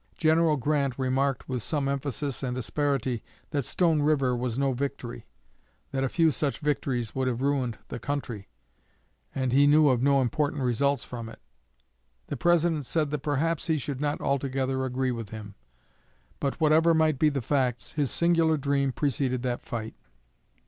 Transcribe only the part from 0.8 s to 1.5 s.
remarked,